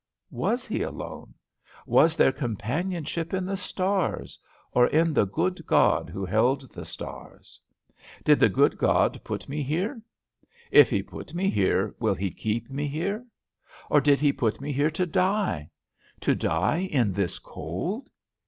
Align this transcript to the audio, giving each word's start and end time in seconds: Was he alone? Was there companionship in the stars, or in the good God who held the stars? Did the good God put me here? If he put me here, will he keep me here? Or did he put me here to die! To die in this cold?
Was 0.31 0.65
he 0.65 0.81
alone? 0.81 1.35
Was 1.85 2.15
there 2.15 2.31
companionship 2.31 3.35
in 3.35 3.45
the 3.45 3.55
stars, 3.55 4.39
or 4.71 4.87
in 4.87 5.13
the 5.13 5.27
good 5.27 5.63
God 5.67 6.09
who 6.09 6.25
held 6.25 6.71
the 6.71 6.85
stars? 6.85 7.59
Did 8.23 8.39
the 8.39 8.49
good 8.49 8.79
God 8.79 9.23
put 9.23 9.47
me 9.47 9.61
here? 9.61 10.01
If 10.71 10.89
he 10.89 11.03
put 11.03 11.35
me 11.35 11.51
here, 11.51 11.93
will 11.99 12.15
he 12.15 12.31
keep 12.31 12.67
me 12.67 12.87
here? 12.87 13.23
Or 13.91 14.01
did 14.01 14.19
he 14.19 14.33
put 14.33 14.59
me 14.59 14.71
here 14.71 14.89
to 14.89 15.05
die! 15.05 15.69
To 16.21 16.33
die 16.33 16.79
in 16.91 17.13
this 17.13 17.37
cold? 17.37 18.09